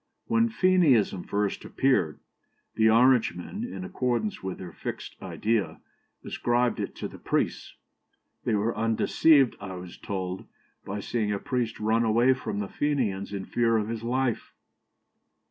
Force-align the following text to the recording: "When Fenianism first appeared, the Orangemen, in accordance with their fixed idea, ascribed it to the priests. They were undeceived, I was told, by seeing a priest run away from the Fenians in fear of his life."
"When 0.25 0.49
Fenianism 0.49 1.25
first 1.25 1.63
appeared, 1.63 2.21
the 2.73 2.89
Orangemen, 2.89 3.63
in 3.63 3.83
accordance 3.85 4.41
with 4.41 4.57
their 4.57 4.71
fixed 4.71 5.15
idea, 5.21 5.79
ascribed 6.25 6.79
it 6.79 6.95
to 6.95 7.07
the 7.07 7.19
priests. 7.19 7.75
They 8.43 8.55
were 8.55 8.75
undeceived, 8.75 9.55
I 9.61 9.75
was 9.75 9.99
told, 9.99 10.47
by 10.85 11.01
seeing 11.01 11.31
a 11.31 11.37
priest 11.37 11.79
run 11.79 12.03
away 12.03 12.33
from 12.33 12.57
the 12.61 12.67
Fenians 12.67 13.31
in 13.31 13.45
fear 13.45 13.77
of 13.77 13.89
his 13.89 14.01
life." 14.01 14.55